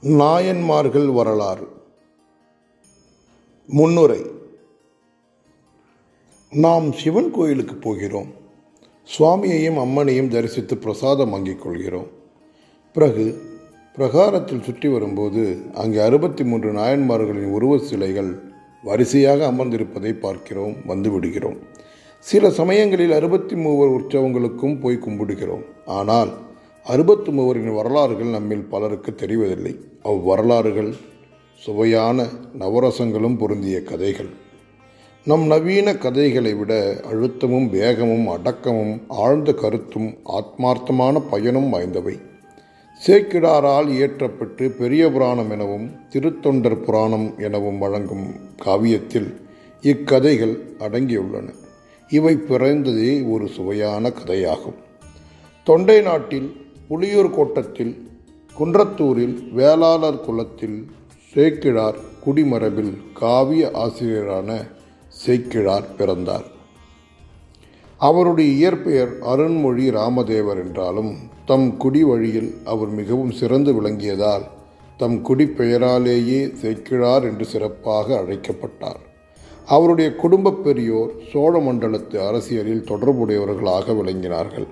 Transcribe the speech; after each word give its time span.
நாயன்மார்கள் 0.00 1.06
வரலாறு. 1.06 1.68
முன்னுரை. 3.66 4.22
நாம் 6.50 6.92
சிவன் 6.92 7.30
கோயிலுக்கு 7.30 7.74
போகிறோம். 7.74 8.26
சுவாமியையும் 9.04 9.78
அம்மனையும் 9.78 10.28
தரிசித்து 10.28 10.76
பிரசாதம் 10.76 11.30
வாங்கிக் 11.30 11.62
கொள்கிறோம். 11.62 12.06
பிறகு 12.92 13.42
பிரகாரத்தில் 13.94 14.62
சுற்றி 14.62 14.88
வரும்போது 14.88 15.58
அங்கே 15.74 16.00
அறுபத்தி 16.00 16.44
மூன்று 16.44 16.72
நாயன்மார்களின் 16.72 17.50
உருவ 17.50 17.78
சிலைகள் 17.78 18.40
வரிசையாக 18.82 19.50
அமர்ந்திருப்பதை 19.50 20.12
பார்க்கிறோம் 20.12 20.74
வந்துவிடுகிறோம் 20.88 21.56
சில 22.18 22.50
சமயங்களில் 22.50 23.12
அறுபத்தி 23.12 23.56
மூவர் 23.56 24.02
உற்சவங்களுக்கும் 24.02 24.80
போய் 24.80 24.98
கும்பிடுகிறோம். 25.06 25.64
ஆனால் 25.86 26.32
அறுபத்து 26.88 27.30
மூவரின் 27.30 27.74
வரலாறுகள் 27.74 28.26
நம்மில் 28.26 28.64
பலருக்கு 28.64 29.14
தெரிவதில்லை. 29.16 29.76
அவ்வரலாறுகள் 30.02 30.94
சுவையான 31.54 32.26
நவரசங்களும் 32.58 33.38
பொருந்திய 33.38 33.82
கதைகள். 33.82 34.28
நம் 35.24 35.46
நவீன 35.46 35.96
கதைகளை 35.96 36.54
விட 36.54 37.00
அழுத்தமும் 37.12 37.70
வேகமும் 37.70 38.28
அடக்கமும் 38.28 39.00
ஆழ்ந்த 39.08 39.52
கருத்தும் 39.52 40.18
ஆத்மார்த்தமான 40.24 41.22
பயனும் 41.30 41.72
வாய்ந்தவை. 41.72 42.20
சேக்கிடாரால் 43.06 43.88
இயற்றப்பட்டு 43.88 44.68
பெரிய 44.68 45.10
புராணம் 45.10 45.50
எனவும் 45.50 45.90
திருத்தொண்டர் 46.10 46.82
புராணம் 46.82 47.38
எனவும் 47.38 47.78
வழங்கும் 47.78 48.26
காவியத்தில் 48.64 49.34
இக்கதைகள் 49.82 50.58
அடங்கியுள்ளன. 50.78 51.54
இவை 52.08 52.34
பிறந்ததே 52.34 53.30
ஒரு 53.30 53.48
சுவையான 53.48 54.12
கதையாகும். 54.24 54.78
தொண்டை 55.64 56.00
நாட்டில் 56.00 56.66
புளியூர் 56.90 57.30
கோட்டத்தில் 57.30 58.08
குன்றத்தூரில் 58.58 59.52
வேளாளர் 59.52 60.20
குலத்தில் 60.20 60.86
சேக்கிழார் 61.32 61.96
குடிமரபில் 62.24 62.96
காவிய 63.14 63.70
ஆசிரியரான 63.74 64.68
சேக்கிழார் 65.08 65.96
பிறந்தார். 65.96 66.44
அவருடைய 67.98 68.50
இயற்பெயர் 68.50 69.18
அருண்மொழி 69.20 69.90
ராமதேவர் 69.90 70.56
என்றாலும் 70.56 71.16
தம் 71.46 71.76
குடி 71.76 72.04
வழியில் 72.04 72.54
அவர் 72.64 72.88
மிகவும் 72.88 73.30
சிறந்து 73.30 73.82
விளங்கியதால் 73.82 74.46
தம் 74.96 75.26
குடிப்பெயராலேயே 75.26 76.52
சேக்கிழார் 76.52 77.24
என்று 77.24 77.44
சிறப்பாக 77.44 78.18
அழைக்கப்பட்டார். 78.18 79.00
அவருடைய 79.66 80.14
குடும்பப் 80.14 80.64
பெரியோர் 80.64 81.12
சோழ 81.32 81.58
மண்டலத்து 81.58 82.26
அரசியலில் 82.26 82.84
தொடர்புடையவர்களாக 82.84 83.92
விளங்கினார்கள். 83.92 84.66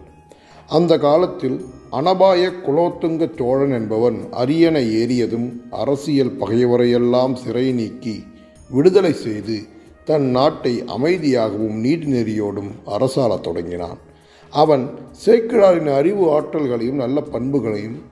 அந்த 0.66 0.98
காலத்தில் 0.98 1.64
அனபாய 1.92 2.52
குலோத்துங்க 2.66 3.36
சோழன் 3.36 3.70
என்பவன் 3.70 4.26
அரியணை 4.30 4.84
ஏறியதும் 5.02 5.48
அரசியல் 5.70 6.38
பகைவரையெல்லாம் 6.38 7.34
சிறை 7.34 7.72
நீக்கி 7.72 8.24
விடுதலை 8.70 9.12
செய்து 9.12 9.62
தன் 10.04 10.26
நாட்டை 10.30 10.82
அமைதியாகவும் 10.86 11.78
நீதி 11.80 12.06
நெறியோடும் 12.12 12.70
அரசாளத் 12.86 13.40
தொடங்கினான். 13.40 13.98
அவன் 14.50 14.90
சேக்கிழாரின் 15.26 15.94
அறிவு 15.94 16.40
ஆற்றல்களையும் 16.40 17.00
நல்ல 17.02 17.20
பண்புகளையும் 17.20 18.02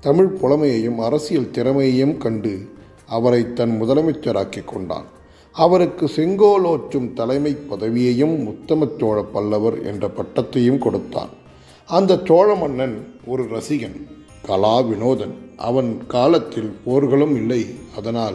தமிழ் 0.00 0.30
புலமையையும் 0.40 0.98
அரசியல் 0.98 1.50
திறமையையும் 1.50 2.16
கண்டு 2.16 2.68
அவரை 3.06 3.52
தன் 3.52 3.82
முதலமைச்சராக்கி 3.82 4.64
கொண்டான். 4.64 5.04
அவருக்கு 5.52 6.06
செங்கோலோற்றும் 6.06 7.12
தலைமை 7.12 7.56
பதவியையும் 7.70 8.46
உத்தம 8.46 8.88
சோழ 8.98 9.22
பல்லவர் 9.22 9.82
என்ற 9.82 10.08
பட்டத்தையும் 10.08 10.78
கொடுத்தான். 10.78 11.42
அந்த 11.86 12.20
சோழ 12.24 12.54
மன்னன் 12.54 13.06
ஒரு 13.26 13.42
ரசிகன் 13.42 13.96
கலா 14.42 14.82
வினோதன் 14.82 15.34
அவன் 15.56 16.06
காலத்தில் 16.06 16.70
போர்களும் 16.86 17.34
இல்லை. 17.36 17.66
அதனால் 17.96 18.34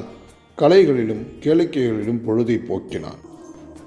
கலைகளிலும் 0.58 1.23
கேளிக்கைகளிலும் 1.39 2.22
பொழுதை 2.28 2.58
போக்கினான். 2.58 3.19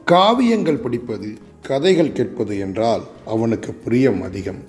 காவியங்கள் 0.06 0.82
படிப்பது 0.82 1.32
கதைகள் 1.62 2.12
கேட்பது 2.12 2.58
என்றால் 2.58 3.02
அவனுக்கு 3.26 3.72
பிரியம் 3.72 4.22
அதிகம். 4.22 4.62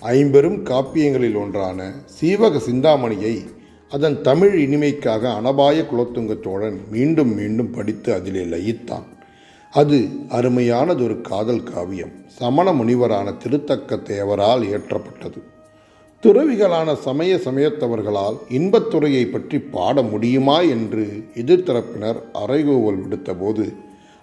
ஐம்பெரும் 0.00 0.64
காப்பியங்களில் 0.64 1.36
ஒன்றான 1.36 1.92
சீவக 2.04 2.58
சிந்தாமணியை 2.58 3.44
அதன் 3.90 4.22
தமிழ் 4.22 4.68
இனிமைக்காக 4.68 5.22
அனபாய 5.38 5.84
குலத்துங்க 5.86 6.42
சோழன் 6.42 6.80
மீண்டும் 6.90 7.34
மீண்டும் 7.34 7.70
படித்து 7.70 8.12
அதிலே 8.12 8.40
லயித்தான். 8.40 9.06
அது 9.72 9.98
அருமையானதொரு 10.28 11.20
காதல் 11.20 11.62
காவியம். 11.62 12.12
சமண 12.26 12.72
முனிவரான 12.72 13.36
திருத்தக்க 13.36 13.96
தேவரால் 13.96 14.62
இயற்றப்பட்டது. 14.68 15.40
துறவிகளான 16.22 16.94
சமய 16.94 17.36
சமயத்தவர்களால் 17.36 18.38
இன்பத்துறையை 18.48 19.24
பற்றி 19.30 19.58
பாட 19.58 20.02
முடியுமா 20.02 20.60
என்று 20.60 21.04
எதிர்த்தரப்பினர் 21.34 22.18
அறைகூவல் 22.34 22.98
விடுத்தபோது 23.02 23.66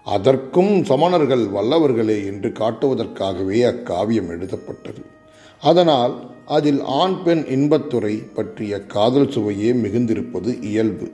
அதற்கும் 0.03 0.73
சமணர்கள் 0.83 1.45
வல்லவர்களே 1.49 2.17
என்று 2.25 2.49
காட்டுவதற்காகவே 2.49 3.61
அக்காவியம் 3.71 4.27
எழுதப்பட்டது. 4.27 5.01
அதனால் 5.61 6.13
அதில் 6.45 6.81
ஆண் 6.83 7.23
பெண் 7.23 7.45
இன்பத்துறை 7.55 8.15
பற்றிய 8.33 8.81
காதல் 8.95 9.31
சுவையே 9.31 9.71
மிகுந்திருப்பது 9.71 10.63
இயல்பு. 10.63 11.07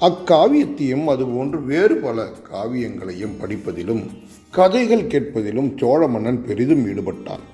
அக்காவியத்தையும் 0.00 1.08
அதுபோன்று 1.08 1.64
வேறு 1.64 1.96
பல 1.96 2.28
காவியங்களையும் 2.52 3.36
படிப்பதிலும் 3.40 4.04
கதைகள் 4.50 5.06
கேட்பதிலும் 5.06 5.78
சோழ 5.78 6.08
மன்னன் 6.08 6.44
பெரிதும் 6.44 6.86
ஈடுபட்டான். 6.86 7.44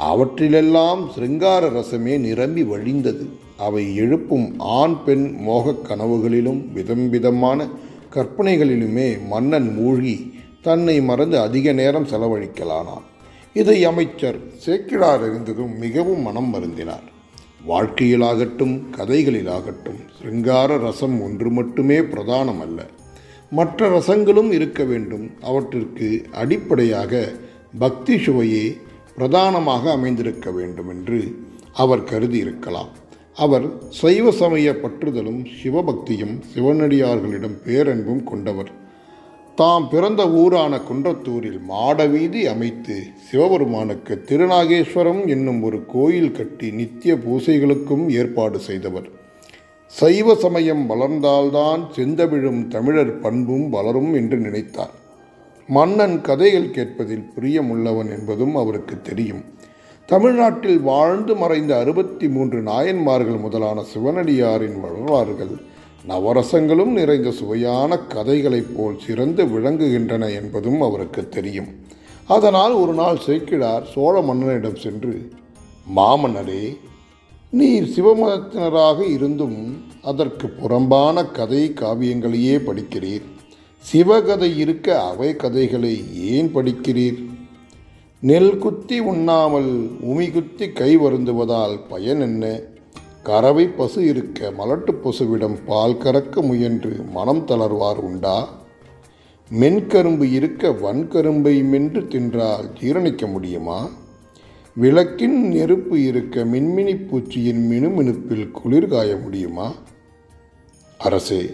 அவற்றிலெல்லாம் 0.00 1.12
சிருங்கார 1.14 1.68
ரசமே 1.68 2.18
நிரம்பி 2.18 2.62
வழிந்தது. 2.62 3.26
அவை 3.56 3.96
எழுப்பும் 3.96 4.54
ஆண் 4.58 4.96
பெண் 5.04 5.34
மோகக் 5.38 5.86
கனவுகளிலும் 5.88 6.72
விதம் 6.72 7.10
விதமான 7.10 7.68
கற்பனைகளிலுமே 8.14 9.26
மன்னன் 9.26 9.74
மூழ்கி 9.74 10.34
தன்னை 10.62 11.00
மறந்து 11.00 11.40
அதிக 11.40 11.72
நேரம் 11.72 12.06
செலவழிக்கலானான். 12.06 13.06
இதை 13.54 13.84
அமைச்சர் 13.84 14.38
சேக்கிழார் 14.56 15.22
அறிந்ததும் 15.22 15.78
மிகவும் 15.78 16.20
மனம் 16.20 16.54
மருந்தினார் 16.54 17.12
வாழ்க்கையிலாகட்டும் 17.68 18.82
கதைகளிலாகட்டும் 18.96 20.00
சிருங்கார 20.18 20.76
ரசம் 20.76 21.22
ஒன்று 21.22 21.50
மட்டுமே 21.50 21.98
பிரதானம் 21.98 22.60
அல்ல 22.60 22.86
மற்ற 23.50 23.88
ரசங்களும் 23.98 24.50
இருக்க 24.52 24.84
வேண்டும். 24.84 25.30
அவற்றிற்கு 25.42 26.26
அடிப்படையாக 26.32 27.32
பக்தி 27.78 28.18
சுவையே 28.18 28.76
பிரதானமாக 29.16 29.90
அமைந்திருக்க 29.90 30.50
வேண்டும் 30.50 30.88
என்று 30.88 31.36
அவர் 31.72 32.04
கருதியிருக்கலாம். 32.04 32.92
அவர் 33.34 33.66
சைவ 33.88 34.30
சமய 34.30 34.72
பற்றுதலும் 34.72 35.46
சிவபக்தியும் 35.62 36.40
சிவனடியார்களிடம் 36.54 37.56
பேரன்பும் 37.64 38.24
கொண்டவர். 38.24 38.70
தாம் 39.58 39.88
பிறந்த 39.88 40.22
ஊரான 40.28 40.78
குன்றத்தூரில் 40.78 41.58
மாட 41.62 42.06
வீதி 42.06 42.46
அமைத்து 42.46 43.02
சிவபெருமானுக்கு 43.26 44.14
திருநாகேஸ்வரம் 44.28 45.26
என்னும் 45.26 45.62
ஒரு 45.62 45.86
கோயில் 45.86 46.32
கட்டி 46.32 46.70
நித்திய 46.70 47.14
பூசைகளுக்கும் 47.14 48.08
ஏற்பாடு 48.08 48.58
செய்தவர். 48.58 49.08
சைவ 49.86 50.34
சமயம் 50.34 50.90
வளர்ந்தால்தான் 50.90 51.82
செந்தமிழும் 51.96 52.68
தமிழர் 52.68 53.20
பண்பும் 53.20 53.70
வளரும் 53.70 54.14
என்று 54.14 54.38
நினைத்தார். 54.38 54.94
மன்னன் 55.68 56.20
கதைகள் 56.20 56.70
கேட்பதில் 56.70 57.28
பிரியமுள்ளவன் 57.36 58.10
என்பதும் 58.18 58.56
அவருக்கு 58.56 59.00
தெரியும். 59.02 59.44
தமிழ்நாட்டில் 60.06 60.80
வாழ்ந்து 60.80 61.34
மறைந்த 61.36 61.78
அறுபத்தி 61.78 62.28
மூன்று 62.28 62.60
நாயன்மார்கள் 62.62 63.38
முதலான 63.38 63.84
சிவனடியாரின் 63.94 64.80
வரலாறுகள் 64.80 65.54
நவரசங்களும் 66.08 66.92
நிறைந்த 66.92 67.30
சுவையான 67.30 67.98
கதைகளைப் 67.98 68.72
போல் 68.76 68.98
சிறந்து 69.06 69.44
விளங்குகின்றன 69.44 70.34
என்பதும் 70.34 70.80
அவருக்கு 70.80 71.28
தெரியும். 71.28 71.66
அதனால் 72.26 72.72
ஒரு 72.72 72.92
நாள் 72.92 73.18
சேக்கிழார் 73.18 73.86
சோழ 73.86 74.20
மன்னனிடம் 74.20 74.76
சென்று 74.76 75.28
மாமன்னரே 75.96 76.76
நீர் 77.50 77.92
சிவமதத்தினராக 77.96 79.10
இருந்தும் 79.10 79.84
அதற்கு 80.02 80.48
புறம்பான 80.48 81.24
கதை 81.24 81.72
காவியங்களையே 81.74 82.56
படிக்கிறீர். 82.58 83.26
சிவகதை 83.78 84.58
இருக்க 84.58 85.02
அவை 85.02 85.36
கதைகளை 85.36 86.24
ஏன் 86.24 86.54
படிக்கிறீர்? 86.54 87.32
நெல் 88.20 88.58
குத்தி 88.58 88.98
உண்ணாமல் 88.98 89.90
உமி 90.04 90.32
குத்தி 90.32 90.68
கை 90.68 90.98
வருந்துவதால் 90.98 91.78
பயன் 91.88 92.20
என்ன? 92.20 92.60
கறவை 93.24 93.68
பசு 93.68 94.04
இருக்க 94.04 94.52
மலட்டு 94.58 94.92
பசுவிடம் 94.92 95.64
பால் 95.66 95.96
கறக்க 95.96 96.42
முயன்று 96.42 96.96
மனம் 97.10 97.44
தளர்வார் 97.44 97.96
உண்டா? 97.96 98.48
மென்கரும்பு 99.60 100.32
இருக்க 100.32 100.68
வன்கரும்பை 100.68 101.64
மென்று 101.64 102.00
தின்றால் 102.00 102.70
ஜீரணிக்க 102.80 103.30
முடியுமா? 103.30 103.88
விளக்கின் 104.74 105.48
நெருப்பு 105.48 106.02
இருக்க 106.02 106.44
மின்மினி 106.44 107.06
பூச்சியின் 107.06 107.70
மினுமினுப்பில் 107.70 108.50
குளிர் 108.50 108.88
காய 108.88 109.16
முடியுமா? 109.16 109.72
அரசே 110.98 111.50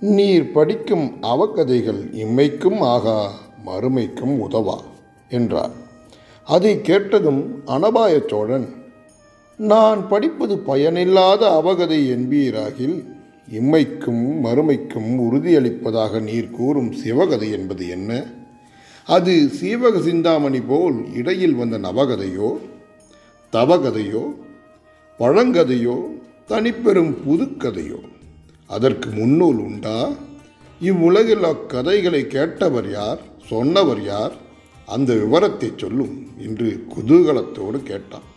நீர் 0.00 0.52
படிக்கும் 0.52 1.16
அவக்கதைகள் 1.22 2.14
இம்மைக்கும் 2.14 2.80
ஆகா 2.80 3.30
மறுமைக்கும் 3.66 4.38
உதவா? 4.38 4.80
என்றார். 5.28 5.70
அதை 6.44 6.80
கேட்டதும் 6.80 7.62
அனபாய 7.66 8.28
சோழன் 8.28 8.75
நான் 9.58 10.08
படிப்பது 10.08 10.58
பயனில்லாத 10.58 11.50
அவகதை 11.50 12.10
என்பீராகில் 12.10 12.96
இம்மைக்கும் 13.52 14.44
மறுமைக்கும் 14.44 15.10
உறுதியளிப்பதாக 15.18 16.20
நீர் 16.20 16.50
கூறும் 16.50 16.92
சிவகதை 16.92 17.50
என்பது 17.50 17.88
என்ன? 17.88 18.26
அது 19.04 19.48
சீவக 19.60 20.00
சிந்தாமணி 20.00 20.60
போல் 20.60 21.14
இடையில் 21.14 21.54
வந்த 21.54 21.78
நவகதையோ 21.78 22.58
தவகதையோ 23.52 24.34
பழங்கதையோ 25.18 25.96
தனிப்பெரும் 26.48 27.14
புதுக்கதையோ? 27.26 28.00
அதற்கு 28.66 29.10
முன்னூல் 29.10 29.58
உண்டா? 29.58 30.10
இவ்வுலகில் 30.80 31.42
அக்கதைகளை 31.42 32.22
கேட்டவர் 32.26 32.90
யார் 32.90 33.20
சொன்னவர் 33.46 34.04
யார்? 34.04 34.32
அந்த 34.86 35.14
விவரத்தை 35.14 35.72
சொல்லும் 35.76 36.26
என்று 36.38 36.86
குதூகலத்தோடு 36.96 37.82
கேட்டான். 37.82 38.34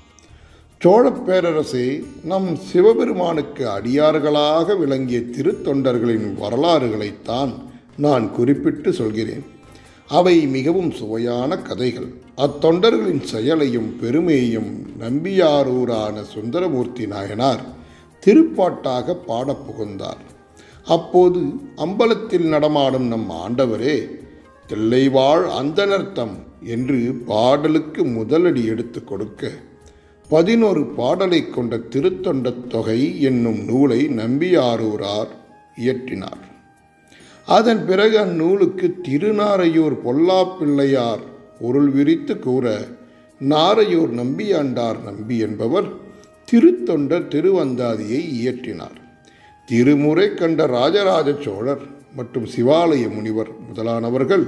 சோழப் 0.84 1.30
பேரரசே 1.30 2.04
நம் 2.24 2.56
சிவபெருமானுக்கு 2.56 3.68
அடியார்களாக 3.68 4.78
விளங்கிய 4.78 5.20
திருத்தொண்டர்களின் 5.20 6.36
வரலாறுகளைத்தான் 6.42 7.54
நான் 7.98 8.32
குறிப்பிட்டு 8.32 8.94
சொல்கிறேன். 8.94 9.44
அவை 10.08 10.48
மிகவும் 10.48 10.92
சுவையான 10.92 11.58
கதைகள். 11.58 12.14
அத்தொண்டர்களின் 12.38 13.22
செயலையும் 13.22 14.00
பெருமையையும் 14.00 14.88
நம்பியாரூரான 15.00 16.22
சுந்தரமூர்த்தி 16.22 17.08
நாயனார் 17.08 17.62
திருப்பாட்டாக 18.26 19.18
பாடப் 19.26 19.68
புகுந்தார். 19.68 20.22
அப்போது 20.86 21.40
அம்பலத்தில் 21.76 22.48
நடமாடும் 22.48 23.08
நம் 23.08 23.30
ஆண்டவரே 23.30 24.08
தில்லைவாழ் 24.68 25.46
அந்தனர்த்தம் 25.62 26.36
என்று 26.64 27.14
பாடலுக்கு 27.26 28.06
முதலடி 28.06 28.66
எடுத்து 28.66 29.04
கொடுக்க 29.04 29.52
பதினொரு 30.30 30.86
பாடலை 30.86 31.50
கொண்ட 31.50 31.78
திருத்தொண்டத் 31.78 32.68
தொகை 32.68 33.22
என்னும் 33.22 33.66
நூலை 33.66 34.08
நம்பியாரூரார் 34.08 35.32
இயற்றினார். 35.78 36.44
அதன் 37.46 37.86
பிறகு 37.86 38.20
அந்நூலுக்கு 38.20 38.96
திருநாரையூர் 39.04 39.96
பொல்லாப்பிள்ளையார் 40.06 41.24
பொருள் 41.60 41.90
விரித்து 41.90 42.40
கூற 42.40 42.78
நாரையூர் 43.40 44.14
நம்பியாண்டார் 44.22 45.04
நம்பி 45.04 45.38
என்பவர் 45.38 45.90
திருத்தொண்டர் 46.52 47.28
திருவந்தாதியை 47.28 48.22
இயற்றினார். 48.40 48.98
திருமுறை 49.66 50.34
கண்ட 50.34 50.66
ராஜராஜ 50.66 51.34
சோழர் 51.42 51.82
மற்றும் 52.16 52.46
சிவாலய 52.46 53.14
முனிவர் 53.14 53.50
முதலானவர்கள் 53.68 54.46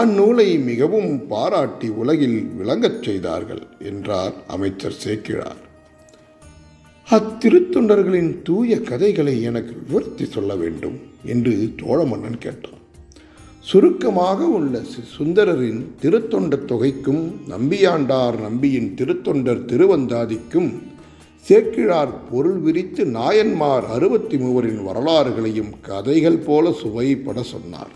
அந்நூலை 0.00 0.46
மிகவும் 0.64 1.12
பாராட்டி 1.28 1.88
உலகில் 1.88 2.38
விளங்கச் 2.58 3.02
செய்தார்கள் 3.02 3.62
என்றார் 3.90 4.34
அமைச்சர் 4.46 4.96
சேக்கிழார். 5.04 5.60
அத்திருத்தொண்டர்களின் 7.08 8.42
தூய 8.42 8.80
கதைகளை 8.80 9.42
எனக்கு 9.42 9.74
விவரித்து 9.82 10.26
சொல்ல 10.26 10.54
வேண்டும் 10.54 10.96
என்று 11.24 11.72
சோழ 11.80 11.98
மன்னன் 12.04 12.38
கேட்டான். 12.38 12.82
சுருக்கமாக 13.60 14.40
உள்ள 14.58 14.82
சுந்தரரின் 15.16 15.82
திருத்தொண்டர் 16.02 16.68
தொகைக்கும் 16.72 17.24
நம்பியாண்டார் 17.48 18.38
நம்பியின் 18.40 18.94
திருத்தொண்டர் 18.98 19.62
திருவந்தாதிக்கும் 19.72 20.70
சேக்கிழார் 21.46 22.14
பொருள் 22.30 22.58
விரித்து 22.58 23.04
நாயன்மார் 23.18 23.86
அறுபத்தி 23.96 24.36
மூவரின் 24.36 24.82
வரலாறுகளையும் 24.88 25.72
கதைகள் 25.80 26.42
போல 26.48 26.72
சுவைப்பட 26.82 27.42
சொன்னார். 27.42 27.94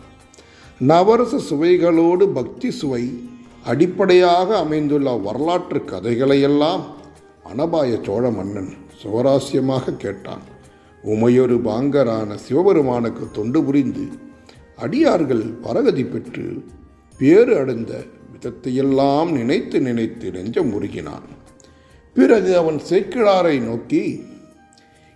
நவரச 0.89 1.39
சுவைகளோடு 1.39 2.27
பக்தி 2.29 2.71
சுவை 2.71 3.23
அடிப்படையாக 3.65 4.59
அமைந்துள்ள 4.59 5.13
வரலாற்று 5.17 5.81
கதைகளையெல்லாம் 5.85 6.83
அனபாய 7.45 8.05
சோழ 8.05 8.31
மன்னன் 8.31 8.71
சுவராசியமாக 9.03 9.97
கேட்டான். 9.97 10.45
உமையொரு 11.05 11.57
பாங்கரான 11.65 12.35
சிவபெருமானுக்கு 12.35 13.27
தொண்டு 13.33 13.65
புரிந்து 13.65 14.09
அடியார்கள் 14.77 15.45
பரகதி 15.63 16.05
பெற்று 16.05 16.65
பேறு 17.19 17.59
அடைந்த 17.59 18.05
விதத்தையெல்லாம் 18.33 19.33
நினைத்து 19.33 19.81
நினைத்து 19.81 20.31
நெஞ்சம் 20.31 20.73
முருகினான். 20.73 21.27
பிறகு 22.15 22.57
அவன் 22.57 22.81
சேக்கிழாரை 22.91 23.61
நோக்கி 23.61 24.25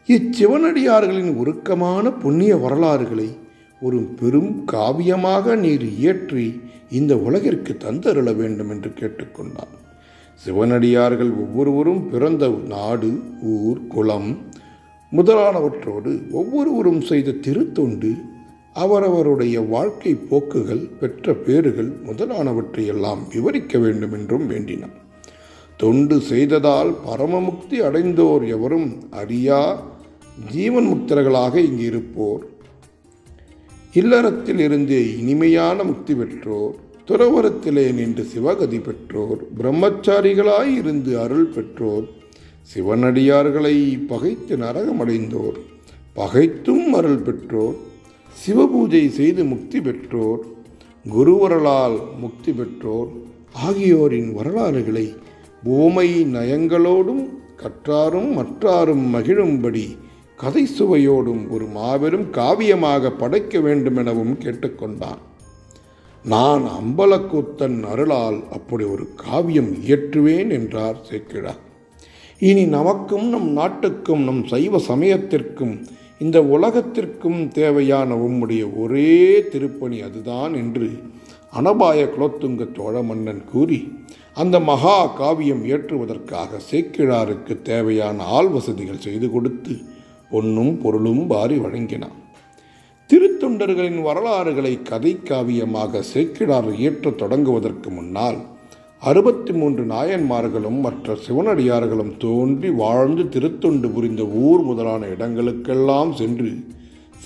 இச்சிவனடியார்களின் 0.09 1.33
உருக்கமான 1.35 2.11
புண்ணிய 2.11 2.57
வரலாறுகளை 2.57 3.43
ஒரு 3.81 3.99
பெரும் 4.19 4.53
காவியமாக 4.73 5.57
நீர் 5.57 5.87
இயற்றி 5.97 6.47
இந்த 6.91 7.13
உலகிற்கு 7.17 7.73
தந்தருள 7.85 8.29
வேண்டும் 8.37 8.71
என்று 8.71 8.91
கேட்டுக்கொண்டான். 9.01 9.73
சிவனடியார்கள் 10.41 11.33
ஒவ்வொருவரும் 11.43 12.03
பிறந்த 12.11 12.45
நாடு 12.73 13.11
ஊர் 13.55 13.83
குலம் 13.87 14.31
முதலானவற்றோடு 15.13 16.13
ஒவ்வொருவரும் 16.31 17.03
செய்த 17.03 17.37
திருத்தொண்டு 17.47 18.11
அவரவருடைய 18.73 19.57
வாழ்க்கை 19.69 20.13
போக்குகள் 20.31 20.85
பெற்ற 21.01 21.35
பேறுகள் 21.35 21.91
முதலானவற்றையெல்லாம் 22.07 23.23
விவரிக்க 23.35 23.79
வேண்டும் 23.79 24.13
என்றும் 24.13 24.47
வேண்டினான். 24.47 24.97
தொண்டு 25.77 26.17
செய்ததால் 26.31 26.91
பரமமுக்தி 27.07 27.79
அடைந்தோர் 27.89 28.45
எவரும் 28.49 28.89
அறியா 29.11 29.61
ஜீவன் 30.53 30.89
முக்தர்களாக 30.93 31.55
இங்கு 31.69 31.85
இருப்போர் 31.85 32.43
இல்லறத்தில் 33.95 34.61
இருந்தே 34.61 35.03
இனிமையான 35.19 35.85
முக்தி 35.85 36.15
பெற்றோர் 36.15 36.73
துறவரத்திலே 37.09 37.85
நின்று 37.93 38.23
சிவகதி 38.31 38.79
பெற்றோர் 38.79 39.41
பிரம்மச்சாரிகளாய் 39.59 40.73
இருந்து 40.77 41.13
அருள் 41.19 41.51
பெற்றோர் 41.55 42.07
சிவனடியார்களை 42.71 43.77
பகைத்து 44.07 44.57
நரகமடைந்தோர் 44.57 45.59
பகைத்தும் 46.17 46.89
அருள் 46.95 47.23
பெற்றோர் 47.23 47.77
சிவபூஜை 48.37 49.05
செய்து 49.11 49.45
முக்தி 49.45 49.81
பெற்றோர் 49.81 50.43
குருவரலால் 51.07 51.99
முக்தி 52.21 52.53
பெற்றோர் 52.53 53.11
ஆகியோரின் 53.63 54.31
வரலாறுகளை 54.35 55.07
பூமை 55.63 56.09
நயங்களோடும் 56.33 57.25
கற்றாரும் 57.57 58.31
மற்றாரும் 58.33 59.05
மகிழும்படி 59.13 59.87
கதை 60.45 60.69
சுவையோடும் 60.79 61.51
ஒரு 61.51 61.67
மாபெரும் 61.67 62.27
காவியமாக 62.33 63.11
படைக்க 63.11 63.61
வேண்டுமெனவும் 63.61 64.39
கேட்டுக்கொண்டான். 64.39 65.19
நான் 66.25 66.63
அம்பலக்கூத்தன் 66.63 67.83
அருளால் 67.83 68.49
அப்படி 68.51 68.85
ஒரு 68.85 69.09
காவியம் 69.15 69.73
இயற்றுவேன் 69.75 70.51
என்றார் 70.51 70.97
சேக்கிழார் 71.11 71.61
இனி 72.39 72.65
நமக்கும் 72.65 73.29
நம் 73.29 73.53
நாட்டுக்கும் 73.53 74.25
நம் 74.25 74.45
சைவ 74.47 74.79
சமயத்திற்கும் 74.79 75.87
இந்த 76.19 76.43
உலகத்திற்கும் 76.43 77.49
தேவையான 77.49 78.15
உம்முடைய 78.15 78.77
ஒரே 78.77 79.49
திருப்பணி 79.51 80.01
அதுதான் 80.01 80.55
என்று 80.55 80.91
அனபாய 81.53 82.09
குலத்துங்க 82.09 82.73
சோழ 82.77 83.03
மன்னன் 83.03 83.45
கூறி 83.45 83.93
அந்த 84.35 84.61
மகா 84.61 85.07
காவியம் 85.07 85.65
இயற்றுவதற்காக 85.65 86.61
சேக்கிழாருக்கு 86.71 87.63
தேவையான 87.63 88.25
ஆள் 88.25 88.49
வசதிகள் 88.49 88.99
செய்து 88.99 89.31
கொடுத்து 89.31 89.94
பொன்னும் 90.31 90.81
பொருளும் 90.81 91.27
வாரி 91.27 91.59
வழங்கினான் 91.59 92.19
திருத்தொண்டர்களின் 93.11 94.03
வரலாறுகளை 94.03 94.83
கதை 94.83 95.17
காவியமாக 95.25 96.03
சேக்கிடார் 96.15 96.69
இயற்றத் 96.79 97.19
தொடங்குவதற்கு 97.23 97.91
முன்னால் 97.91 98.39
அறுபத்தி 99.03 99.53
மூன்று 99.53 99.85
நாயன்மார்களும் 99.85 100.81
மற்ற 100.81 101.17
சிவனடியார்களும் 101.27 102.17
தோன்றி 102.19 102.71
வாழ்ந்து 102.71 103.29
திருத்தொண்டு 103.29 103.89
புரிந்த 103.89 104.23
ஊர் 104.25 104.63
முதலான 104.63 105.07
இடங்களுக்கெல்லாம் 105.07 106.13
சென்று 106.13 106.53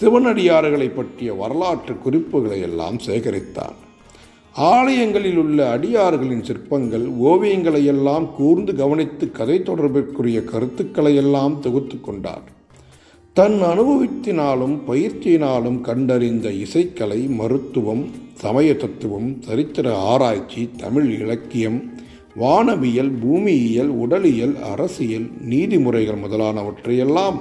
சிவனடியார்களை 0.01 0.95
பற்றிய 0.95 1.35
வரலாற்று 1.35 1.95
குறிப்புகளை 1.97 2.61
எல்லாம் 2.61 2.99
சேகரித்தார். 3.07 3.77
ஆலயங்களில் 4.55 5.37
உள்ள 5.37 5.59
அடியார்களின் 5.77 6.45
சிற்பங்கள் 6.45 7.07
ஓவியங்களையெல்லாம் 7.07 8.35
கூர்ந்து 8.37 8.75
கவனித்து 8.75 9.31
கதை 9.31 9.59
தொடர்பிற்குரிய 9.59 10.45
கருத்துக்களை 10.45 11.15
எல்லாம் 11.15 11.61
தொகுத்து 11.61 12.01
கொண்டார். 12.01 12.47
தன் 13.39 13.63
அனுபவத்தினாலும் 13.63 14.79
பயிற்சியினாலும் 14.89 15.81
கண்டறிந்த 15.81 16.49
இசைக்கலை 16.49 17.29
மருத்துவம் 17.29 18.07
சமய 18.35 18.77
தத்துவம் 18.77 19.43
சரித்திர 19.43 19.97
ஆராய்ச்சி 19.97 20.71
தமிழ் 20.77 21.21
இலக்கியம் 21.21 21.83
வானவியல் 22.41 23.11
பூமியியல் 23.23 23.87
உடலியல் 23.87 24.63
அரசியல் 24.63 25.31
நீதிமுறைகள் 25.41 26.21
முதலானவற்றையெல்லாம் 26.21 27.39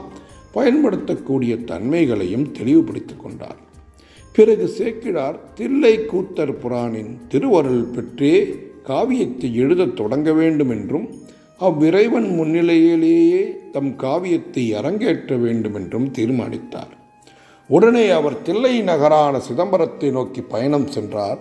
பயன்படுத்தக்கூடிய 0.51 1.55
தன்மைகளையும் 1.55 2.51
தெளிவுபடுத்தி 2.51 3.13
கொண்டார். 3.21 3.57
பிறகு 4.33 4.67
சேக்கிழார் 4.67 5.53
தில்லை 5.53 5.99
கூத்தர் 5.99 6.59
புராணின் 6.59 7.17
திருவருள் 7.27 7.83
பெற்றே 7.83 8.55
காவியத்தை 8.83 9.55
எழுதத் 9.55 9.95
தொடங்க 9.95 10.33
வேண்டும் 10.33 10.69
என்றும் 10.69 11.09
அவ்விறைவன் 11.59 12.27
முன்னிலையிலேயே 12.39 13.43
தம் 13.71 13.95
காவியத்தை 13.95 14.63
அரங்கேற்ற 14.73 15.37
வேண்டும் 15.37 15.73
என்றும் 15.73 16.11
தீர்மானித்தார். 16.11 16.91
உடனே 17.69 18.09
அவர் 18.09 18.41
தில்லை 18.41 18.81
நகரான 18.81 19.39
சிதம்பரத்தை 19.39 20.09
நோக்கி 20.11 20.41
பயணம் 20.41 20.87
சென்றார். 20.87 21.39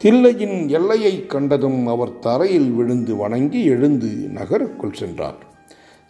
தில்லையின் 0.00 0.68
எல்லையை 0.68 1.26
கண்டதும் 1.26 1.86
அவர் 1.86 2.18
தரையில் 2.18 2.70
விழுந்து 2.70 3.16
வணங்கி 3.16 3.64
எழுந்து 3.64 4.10
நகருக்குள் 4.38 4.92
சென்றார். 4.92 5.40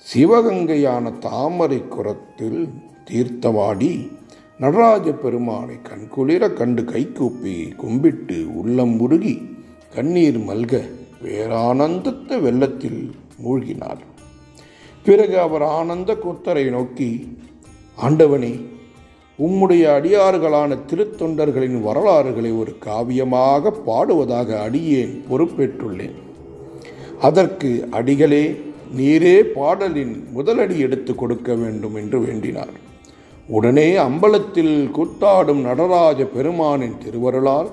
சிவகங்கையான 0.07 1.19
தாமரை 1.19 1.81
குரத்தில் 1.89 2.62
தீர்த்தவாடி 3.11 3.93
நடராஜ 4.59 5.12
பெருமானை 5.12 5.77
கண்குளிர 5.89 6.53
கண்டு 6.53 6.85
கைகூப்பி 6.85 7.55
கும்பிட்டு 7.77 8.39
உள்ளம் 8.55 9.01
உருகி 9.01 9.37
கண்ணீர் 9.95 10.39
மல்க 10.39 10.83
பேரானந்தத்த 11.23 12.41
வெள்ளத்தில் 12.41 13.14
மூழ்கினார். 13.45 14.02
பிறகு 15.05 15.38
அவர் 15.38 15.62
ஆனந்த 15.62 16.17
கூத்தரை 16.25 16.71
நோக்கி 16.71 17.37
ஆண்டவனே 18.09 18.67
உம்முடைய 19.38 19.85
அடியார்களான 19.97 20.79
திருத்தொண்டர்களின் 20.88 21.81
வரலாறுகளை 21.81 22.52
ஒரு 22.52 22.76
காவியமாக 22.85 23.73
பாடுவதாக 23.87 24.61
அடியேன் 24.61 25.25
பொறுப்பேற்றுள்ளேன். 25.31 26.19
அதற்கு 27.21 27.88
அடிகளே 27.91 28.61
நீரே 28.97 29.41
பாடலின் 29.41 30.29
முதலடி 30.37 30.79
எடுத்து 30.79 31.14
கொடுக்க 31.14 31.55
வேண்டும் 31.55 31.95
என்று 31.95 32.21
வேண்டினார். 32.21 32.75
உடனே 33.49 33.97
அம்பலத்தில் 33.97 34.91
கூத்தாடும் 34.97 35.61
நடராஜ 35.61 36.25
பெருமானின் 36.25 36.99
திருவருளால் 37.05 37.71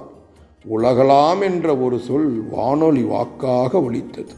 உலகலாம் 0.65 1.41
என்ற 1.41 1.77
ஒரு 1.77 1.99
சொல் 1.99 2.43
வானொலி 2.51 3.01
வாக்காக 3.01 3.81
ஒலித்தது. 3.81 4.33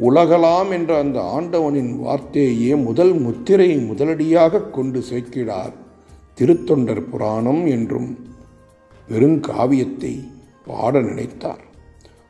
உலகலாம் 0.00 0.70
என்ற 0.70 0.98
அந்த 0.98 1.22
ஆண்டவனின் 1.22 1.98
வார்த்தையே 1.98 2.76
முதல் 2.76 3.12
முத்திரை 3.12 3.76
முதலடியாக 3.76 4.70
கொண்டு 4.70 5.02
சேர்க்கிறார் 5.10 5.72
திருத்தொண்டர் 6.34 7.02
புராணம் 7.10 7.66
என்றும் 7.66 8.18
பெருங்காவியத்தை 9.08 10.24
பாட 10.64 11.00
நினைத்தார். 11.00 11.64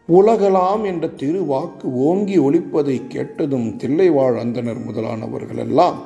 உலகலாம் 0.09 0.85
என்ற 0.85 1.07
திருவாக்கு 1.07 1.83
ஓங்கி 1.83 2.39
ஒழிப்பதை 2.39 3.07
கேட்டதும் 3.09 3.77
தில்லைவாழ் 3.77 4.39
அந்தனர் 4.39 4.81
முதலானவர்களெல்லாம் 4.87 5.99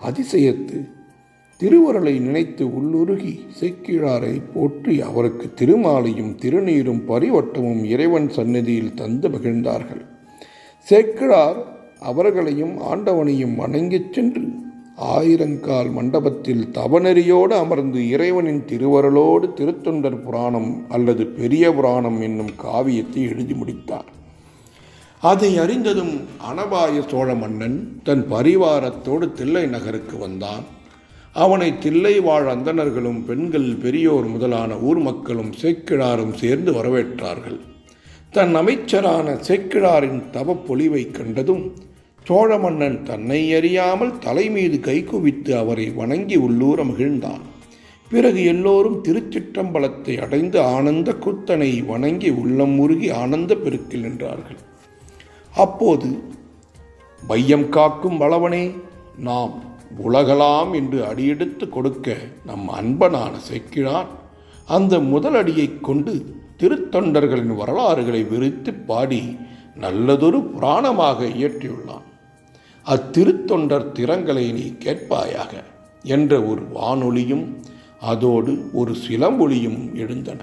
அதிசயத்து 0.00 0.88
திருவருளை 1.60 2.18
நினைத்து 2.18 2.64
உள்ளுருகி 2.66 3.32
சேக்கிழாரை 3.60 4.42
போற்றி 4.52 5.00
அவருக்கு 5.00 5.46
திருமாலையும் 5.60 6.30
திருநீரும் 6.42 7.00
பரிவட்டமும் 7.08 7.80
இறைவன் 7.84 8.28
சந்நிதியில் 8.28 8.94
தந்து 8.94 9.28
மகிழ்ந்தார்கள். 9.28 10.02
சேக்கிழார் 10.86 11.58
அவர்களையும் 11.98 12.74
ஆண்டவனையும் 12.92 13.56
வணங்கிச் 13.56 14.12
சென்று 14.12 14.44
ஆயிரங்கால் 15.16 15.90
மண்டபத்தில் 15.90 16.62
தவநெறியோடு 16.78 17.54
அமர்ந்து 17.64 18.08
இறைவனின் 18.08 18.62
திருவருளோடு 18.70 19.48
திருத்தொண்டர் 19.54 20.20
புராணம் 20.22 20.70
அல்லது 20.88 21.26
பெரிய 21.26 21.74
புராணம் 21.74 22.20
என்னும் 22.20 22.54
காவியத்தை 22.56 23.22
எழுதி 23.22 23.54
முடித்தார். 23.54 24.08
அதை 25.22 25.58
அறிந்ததும் 25.58 26.16
அனபாய 26.50 27.08
சோழ 27.08 27.34
மன்னன் 27.34 27.78
தன் 28.04 28.26
பரிவாரத்தோடு 28.30 29.32
தில்லை 29.32 29.66
நகருக்கு 29.66 30.18
வந்தான். 30.18 30.66
அவனை 31.32 31.78
தில்லை 31.78 32.20
வாழ் 32.20 32.46
அந்தணர்களும் 32.46 33.24
பெண்கள் 33.24 33.74
பெரியோர் 33.74 34.24
முதலான 34.24 34.78
ஊர் 34.78 34.98
மக்களும் 34.98 35.52
சேக்கிழாரும் 35.62 36.34
சேர்ந்து 36.34 36.72
வரவேற்றார்கள். 36.72 37.58
தன் 38.30 38.54
அமைச்சரான 38.54 39.34
சேக்கிழாரின் 39.34 40.22
தவப்பொலிவை 40.32 41.10
கண்டதும் 41.10 41.72
சோழ 42.24 42.58
மன்னன் 42.58 43.02
தன்னை 43.02 43.54
அறியாமல் 43.54 44.18
தலைமீது 44.18 44.78
கைகுவித்து 44.78 45.58
அவரை 45.58 45.90
வணங்கி 45.90 46.36
உள்ளூர 46.36 46.84
மகிழ்ந்தான். 46.84 47.44
பிறகு 48.10 48.44
எல்லோரும் 48.44 49.04
திருச்சிற்றம்பலத்தை 49.04 50.20
அடைந்து 50.20 50.60
ஆனந்த 50.60 51.12
குத்தனை 51.12 51.86
வணங்கி 51.86 52.30
உள்ளம் 52.30 52.70
முருகி 52.70 53.10
ஆனந்த 53.10 53.54
பெருக்கில் 53.54 54.04
நின்றார்கள். 54.04 54.60
அப்போது 55.54 56.18
மையம் 57.22 57.68
காக்கும் 57.68 58.20
வளவனே 58.20 58.70
நாம் 59.16 59.67
உலகலாம் 59.96 60.74
என்று 60.74 61.04
அடியெடுத்து 61.04 61.68
கொடுக்க 61.68 62.16
நம் 62.46 62.68
அன்பனான 62.68 63.30
சேக்கிழான். 63.38 64.06
அந்த 64.66 64.98
முதலடியைக் 64.98 65.80
கொண்டு 65.80 66.34
திருத்தொண்டர்களின் 66.58 67.56
வரலாறுகளை 67.56 68.24
விரித்து 68.24 68.74
பாடி 68.74 69.36
நல்லதொரு 69.74 70.38
புராணமாக 70.38 71.24
இயற்றியுள்ளான். 71.24 72.06
அத்திருத்தொண்டர் 72.86 73.92
திறங்களை 73.92 74.52
நீ 74.52 74.74
கேட்பாயாக 74.78 75.62
என்ற 76.02 76.42
ஒரு 76.42 76.62
வானொலியும் 76.74 77.56
அதோடு 78.00 78.70
ஒரு 78.72 78.94
சிலம்பொலியும் 79.08 79.94
எழுந்தன. 79.94 80.42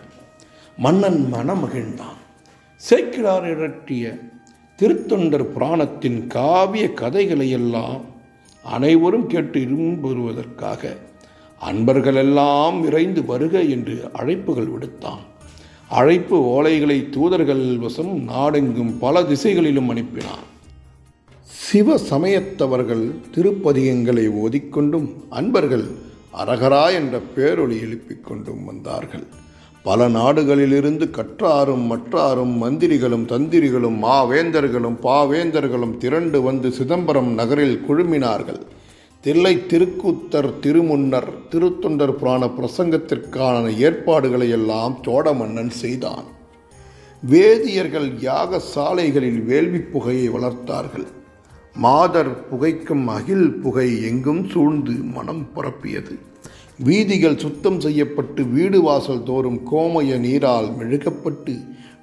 மன்னன் 0.77 1.29
மனமகிழ்ந்தான். 1.33 2.17
சேக்கிழார் 2.75 3.45
இரட்டிய 3.45 4.19
திருத்தொண்டர் 4.77 5.43
புராணத்தின் 5.43 6.27
காவிய 6.27 6.91
கதைகளையெல்லாம் 6.95 8.01
அனைவரும் 8.73 9.27
கேட்டு 9.27 9.59
விரும்புவதற்காக 9.59 10.97
அன்பர்களெல்லாம் 11.69 12.81
விரைந்து 12.81 13.25
வருக 13.25 13.61
என்று 13.61 13.95
அழைப்புகள் 14.13 14.71
விடுத்தான். 14.71 15.23
அழைப்பு 15.89 16.37
ஓலைகளை 16.55 17.09
தூதர்கள் 17.09 17.77
வசம் 17.77 18.13
நாடெங்கும் 18.23 18.97
பல 18.99 19.23
திசைகளிலும் 19.23 19.89
அனுப்பினான். 19.89 20.45
சிவ 21.43 21.97
சமயத்தவர்கள் 22.09 23.05
திருப்பதிகங்களை 23.35 24.25
ஓதிக்கொண்டும் 24.43 25.09
அன்பர்கள் 25.29 25.87
அரகரா 26.37 26.85
என்ற 26.93 27.21
பேரொளி 27.35 27.77
எழுப்பிக் 27.81 28.25
கொண்டும் 28.25 28.63
வந்தார்கள். 28.63 29.25
பல 29.87 30.07
நாடுகளிலிருந்து 30.09 31.05
கற்றாரும் 31.17 31.83
மற்றாரும் 31.91 32.53
மந்திரிகளும் 32.61 33.25
தந்திரிகளும் 33.31 33.97
மாவேந்தர்களும் 34.05 34.97
பாவேந்தர்களும் 35.03 35.97
திரண்டு 35.97 36.41
வந்து 36.41 36.71
சிதம்பரம் 36.71 37.29
நகரில் 37.39 37.77
குழுமினார்கள். 37.87 38.61
தில்லை 39.23 39.53
திருக்கூத்தர் 39.71 40.49
திருமுன்னர் 40.63 41.29
திருத்தொண்டர் 41.51 42.15
புராண 42.19 42.49
பிரசங்கத்திற்கான 42.57 43.63
ஏற்பாடுகளை 43.77 44.49
எல்லாம் 44.49 44.95
சோழ 45.05 45.33
மன்னன் 45.33 45.73
செய்தான். 45.83 46.25
வேதியர்கள் 47.31 48.09
யாக 48.27 48.59
சாலைகளில் 48.73 49.41
வேள்வி 49.41 49.81
புகையை 49.93 50.27
வளர்த்தார்கள். 50.29 51.07
மாதர் 51.75 52.33
புகைக்கும் 52.49 53.07
அகில் 53.17 53.49
புகை 53.63 53.89
எங்கும் 54.03 54.43
சூழ்ந்து 54.49 54.95
மனம் 55.15 55.45
பரப்பியது. 55.55 56.15
வீதிகள் 56.79 57.37
சுத்தம் 57.37 57.79
செய்யப்பட்டு 57.79 58.43
வீடு 58.43 58.81
வாசல் 58.81 59.23
தோறும் 59.23 59.59
கோமய 59.71 60.17
நீரால் 60.19 60.67
மெழுகப்பட்டு 60.79 61.53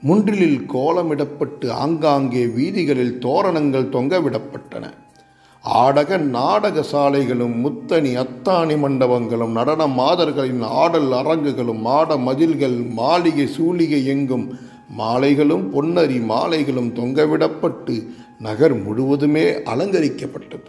முன்றிலில் 0.00 0.60
கோலமிடப்பட்டு 0.74 1.66
ஆங்காங்கே 1.70 2.44
வீதிகளில் 2.46 3.18
தோரணங்கள் 3.18 3.92
தொங்கவிடப்பட்டன. 3.96 4.84
ஆடக 5.64 6.18
நாடக 6.18 6.84
சாலைகளும் 6.92 7.56
முத்தணி 7.64 8.12
அத்தாணி 8.24 8.78
மண்டபங்களும் 8.78 9.52
நடன 9.52 9.86
மாதர்களின் 9.86 10.62
ஆடல் 10.62 11.12
அரங்குகளும் 11.12 11.80
மாட 11.80 12.16
மதில்கள் 12.16 12.78
மாளிகை 13.00 13.48
சூளிகை 13.58 14.04
எங்கும் 14.04 14.46
மாலைகளும் 14.98 15.66
பொன்னரி 15.74 16.20
மாலைகளும் 16.32 16.92
தொங்கவிடப்பட்டு 16.98 17.96
நகர் 18.38 18.76
முழுவதுமே 18.84 19.46
அலங்கரிக்கப்பட்டது. 19.72 20.68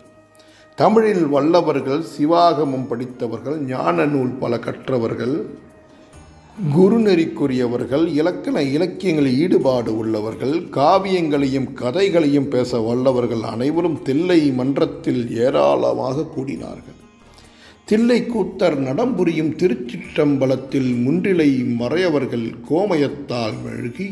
தமிழில் 0.75 1.25
வல்லவர்கள் 1.25 2.01
சிவாகமம் 2.01 2.88
படித்தவர்கள் 2.88 3.58
ஞான 3.65 4.06
நூல் 4.06 4.32
பல 4.39 4.58
கற்றவர்கள் 4.58 5.36
குருநெறிக்குரியவர்கள் 6.75 8.06
இலக்கண 8.13 8.62
இலக்கியங்களில் 8.62 9.38
ஈடுபாடு 9.38 9.98
உள்ளவர்கள் 9.98 10.56
காவியங்களையும் 10.72 11.70
கதைகளையும் 11.74 12.48
பேச 12.48 12.80
வல்லவர்கள் 12.80 13.44
அனைவரும் 13.44 14.01
தில்லை 14.01 14.51
மன்றத்தில் 14.51 15.24
ஏராளமாக 15.38 16.25
கூடினார்கள். 16.36 17.00
தில்லை 17.86 18.20
கூத்தர் 18.24 18.77
நடம்புரியும் 18.77 19.56
திருச்சிற்றம்பலத்தில் 19.56 20.92
முன்றிலை 21.03 21.50
மறையவர்கள் 21.80 22.48
கோமயத்தால் 22.70 23.58
மெழுகி 23.65 24.08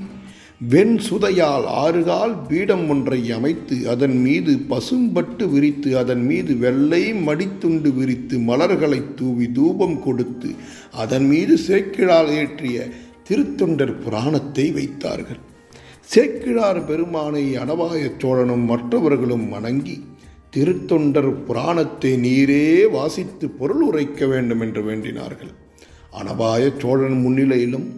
வெண் 0.61 0.97
சுதையால் 1.05 1.63
ஆறுகால் 1.83 2.33
பீடம் 2.47 2.83
ஒன்றை 2.93 3.19
அமைத்து 3.37 3.75
அதன் 3.93 4.17
மீது 4.25 4.51
பசும்பட்டு 4.71 5.45
விரித்து 5.53 5.89
அதன் 5.97 6.21
மீது 6.25 6.51
வெள்ளை 6.63 6.99
மடித்துண்டு 7.27 7.89
விரித்து 7.99 8.35
மலர்களை 8.49 8.99
தூவி 9.19 9.47
தூபம் 9.51 9.97
கொடுத்து 10.03 10.49
அதன் 11.03 11.25
மீது 11.25 11.55
சேக்கிழார் 11.67 12.29
ஏற்றிய 12.41 12.85
திருத்தொண்டர் 13.29 13.95
புராணத்தை 14.03 14.65
வைத்தார்கள். 14.71 15.41
சேக்கிழார் 16.13 16.81
பெருமானை 16.85 17.43
அனவாய 17.63 18.03
சோழனும் 18.21 18.65
மற்றவர்களும் 18.65 19.47
வணங்கி 19.49 19.97
திருத்தொண்டர் 20.55 21.31
புராணத்தை 21.47 22.13
நீரே 22.25 22.65
வாசித்து 22.91 23.49
பொருள் 23.49 23.83
உரைக்க 23.89 24.25
வேண்டும் 24.25 24.63
என்று 24.67 24.83
வேண்டினார்கள். 24.83 25.53
அனபாய 26.21 26.63
சோழன் 26.77 27.19
முன்னிலையிலும் 27.25 27.89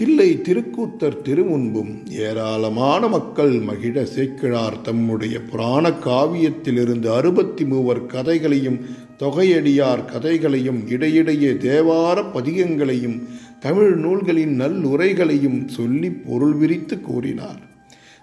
தில்லை 0.00 0.40
திருக்கூத்தர் 0.40 1.22
திருமுன்பும் 1.22 2.06
ஏராளமான 2.08 3.08
மக்கள் 3.08 3.60
மகிழ 3.60 4.04
சேக்கிழார் 4.04 4.80
தம்முடைய 4.82 5.40
புராண 5.40 5.90
காவியத்திலிருந்து 5.90 7.08
அறுபத்தி 7.14 7.64
மூவர் 7.64 8.06
கதைகளையும் 8.06 8.78
தொகையடியார் 9.18 10.04
கதைகளையும் 10.04 10.88
இடையிடையே 10.88 11.50
தேவார 11.50 12.24
பதிகங்களையும் 12.34 13.18
தமிழ் 13.60 13.92
நூல்களின் 13.94 14.60
நல்லுரைகளையும் 14.60 15.68
சொல்லி 15.68 16.10
பொருள் 16.10 16.54
விரித்து 16.54 17.00
கூறினார். 17.00 17.60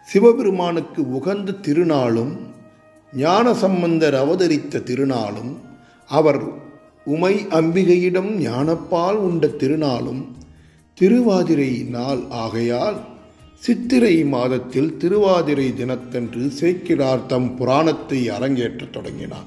சிவபெருமானுக்கு 0.08 1.12
உகந்த 1.12 1.52
திருநாளும் 1.52 2.34
ஞானசம்பந்தர் 3.16 4.16
அவதரித்த 4.16 4.80
திருநாளும் 4.80 5.58
அவர் 6.10 6.42
உமை 7.06 7.36
அம்பிகையிடம் 7.36 8.32
ஞானப்பால் 8.40 9.20
உண்ட 9.28 9.48
திருநாளும் 9.48 10.36
திருவாதிரை 11.00 11.86
நாள் 11.90 12.22
ஆகையால் 12.30 12.96
சித்திரை 13.60 14.24
மாதத்தில் 14.24 14.98
திருவாதிரை 14.98 15.74
தினத்தன்று 15.76 16.50
சேக்கிழார் 16.50 17.26
தம் 17.26 17.56
புராணத்தை 17.56 18.30
அரங்கேற்றத் 18.30 18.90
தொடங்கினார். 18.90 19.46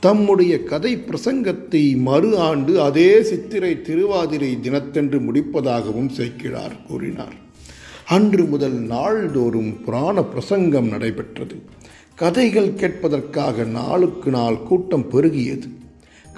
தம்முடைய 0.00 0.62
கதை 0.62 0.92
பிரசங்கத்தை 0.96 1.96
மறு 1.96 2.38
ஆண்டு 2.38 2.80
அதே 2.80 3.22
சித்திரை 3.22 3.82
திருவாதிரை 3.82 4.58
தினத்தன்று 4.60 5.20
முடிப்பதாகவும் 5.20 6.08
சேக்கிழார் 6.08 6.76
கூறினார். 6.86 7.34
அன்று 8.06 8.44
முதல் 8.44 8.78
நாள்தோறும் 8.94 9.82
புராண 9.84 10.24
பிரசங்கம் 10.24 10.88
நடைபெற்றது. 10.88 11.62
கதைகள் 12.14 12.72
கேட்பதற்காக 12.72 13.64
நாளுக்கு 13.64 14.30
நாள் 14.30 14.62
கூட்டம் 14.62 15.10
பெருகியது. 15.10 15.68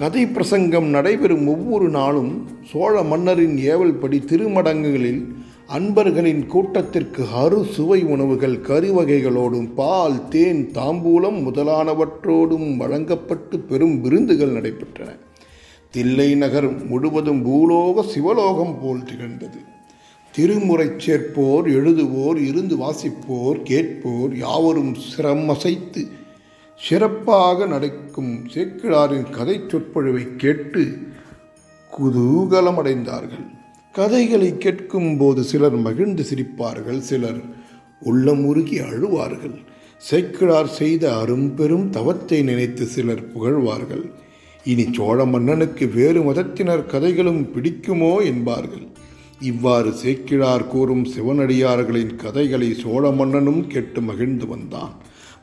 கதை 0.00 0.26
பிரசங்கம் 0.26 0.86
நடைபெறும் 0.86 1.46
ஒவ்வொரு 1.46 1.88
நாளும் 1.88 2.48
சோழ 2.70 3.02
மன்னரின் 3.02 3.56
ஏவல்படி 3.56 4.18
திருமடங்குகளில் 4.24 5.18
அன்பர்களின் 5.66 6.46
கூட்டத்திற்கு 6.46 7.26
அறு 7.32 7.64
சுவை 7.64 8.02
உணவுகள் 8.02 8.56
கருவகைகளோடும் 8.58 9.74
பால் 9.74 10.28
தேன் 10.28 10.70
தாம்பூலம் 10.74 11.38
முதலானவற்றோடும் 11.46 12.76
வழங்கப்பட்டு 12.76 13.58
பெரும் 13.58 14.00
விருந்துகள் 14.00 14.52
நடைபெற்றன. 14.52 15.08
தில்லை 15.90 16.34
நகர் 16.34 16.86
முழுவதும் 16.86 17.42
பூலோக 17.46 18.02
சிவலோகம் 18.02 18.74
போல் 18.82 19.04
திகழ்ந்தது. 19.04 19.60
திருமுறை 20.34 20.88
சேர்ப்போர் 20.96 21.68
எழுதுவோர் 21.70 22.40
இருந்து 22.46 22.76
வாசிப்போர் 22.76 23.60
கேட்போர் 23.62 24.36
யாவரும் 24.36 24.96
சிரமசைத்து 25.10 26.04
சிறப்பாக 26.84 27.66
நடக்கும் 27.72 28.30
சேக்கிழாரின் 28.52 29.26
கதை 29.36 29.56
சொற்பொழிவை 29.70 30.22
கேட்டு 30.42 30.82
குதூகலமடைந்தார்கள். 31.92 33.46
கதைகளை 33.94 34.50
கேட்கும் 34.64 35.10
போது 35.20 35.40
சிலர் 35.50 35.76
மகிழ்ந்து 35.86 36.24
சிரிப்பார்கள் 36.30 37.00
சிலர் 37.08 37.40
உள்ளம் 38.10 38.42
உருகி 38.50 38.78
அழுவார்கள். 38.88 39.56
சேக்கிழார் 40.02 40.70
செய்த 40.80 41.04
அரும்பெரும் 41.22 41.86
தவத்தை 41.96 42.38
நினைத்து 42.42 42.84
சிலர் 42.94 43.24
புகழ்வார்கள். 43.32 44.04
இனி 44.64 44.86
சோழ 44.96 45.18
மன்னனுக்கு 45.24 45.84
வேறு 45.98 46.22
மதத்தினர் 46.28 46.84
கதைகளும் 46.86 47.42
பிடிக்குமோ 47.54 48.12
என்பார்கள். 48.30 48.86
இவ்வாறு 49.50 49.90
சேக்கிழார் 50.02 50.66
கூறும் 50.72 51.04
சிவனடியார்களின் 51.14 52.14
கதைகளை 52.24 52.70
சோழ 52.82 53.10
மன்னனும் 53.20 53.62
கேட்டு 53.66 54.00
மகிழ்ந்து 54.08 54.46
வந்தான். 54.46 54.94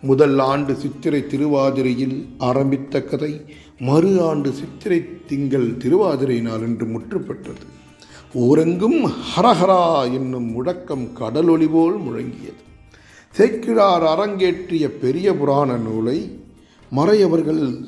முதல் 0.02 0.40
ஆண்டு 0.40 0.76
சித்திரை 0.76 1.28
திருவாதிரையில் 1.28 2.28
ஆரம்பித்த 2.38 3.02
கதை 3.04 3.42
மறு 3.80 4.12
ஆண்டு 4.22 4.52
சித்திரை 4.52 5.26
திங்கள் 5.26 5.78
திருவாதிரை 5.78 6.38
என்று 6.38 6.86
முற்றுப்பெற்றது. 6.86 7.66
ஊரெங்கும் 8.34 9.12
ஹரஹரா 9.32 10.14
என்னும் 10.14 10.52
முழக்கம் 10.52 11.08
கடலொளி 11.14 11.68
போல் 11.68 11.98
முழங்கியது. 12.00 12.62
சேக்கிழார் 13.32 14.04
அரங்கேற்றிய 14.04 14.88
பெரிய 14.88 15.34
புராண 15.34 15.78
நூலை 15.78 16.40
மறையவர்கள் 16.92 17.86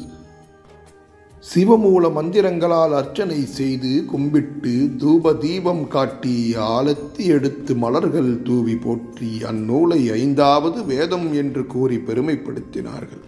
சிவமூல 1.47 2.05
மந்திரங்களால் 2.15 2.93
அர்ச்சனை 2.93 3.37
செய்து 3.45 3.91
கும்பிட்டு 4.05 4.73
தூப 5.01 5.31
தீபம் 5.37 5.87
காட்டி 5.87 6.55
ஆலத்தி 6.55 7.23
எடுத்து 7.35 7.75
மலர்கள் 7.75 8.31
தூவி 8.43 8.75
போற்றி 8.75 9.29
அந்நூலை 9.43 9.99
ஐந்தாவது 10.11 10.85
வேதம் 10.85 11.33
என்று 11.33 11.65
கூறி 11.65 11.97
பெருமைப்படுத்தினார்கள். 11.97 13.23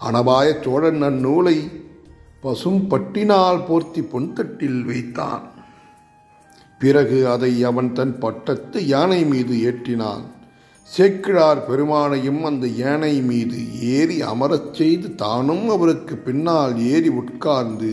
அனபாய 0.00 0.48
சோழன் 0.64 1.02
அந்நூலை 1.02 1.56
பசும் 2.40 2.82
பட்டினால் 2.86 3.62
போர்த்தி 3.68 4.02
பொன்தட்டில் 4.02 4.82
வைத்தான். 4.84 5.46
பிறகு 6.80 7.28
அதை 7.28 7.64
அவன் 7.64 7.92
தன் 7.92 8.18
பட்டத்து 8.18 8.86
யானை 8.86 9.24
மீது 9.24 9.56
ஏற்றினான். 9.70 10.26
சேக்கிழார் 10.94 11.66
பெருமானையும் 11.68 12.42
அந்த 12.42 12.66
யானை 12.66 13.20
மீது 13.20 13.80
ஏறி 13.80 14.22
அமரச் 14.22 14.74
செய்து 14.74 15.14
தானும் 15.14 15.68
அவருக்கு 15.68 16.16
பின்னால் 16.16 16.78
ஏறி 16.78 17.08
உட்கார்ந்து 17.08 17.90